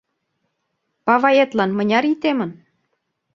[1.05, 2.51] —Паваетлан мыняр ий темын?